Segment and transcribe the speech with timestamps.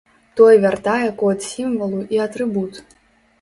[0.39, 2.73] Той вяртае код сімвалу і атрыбут.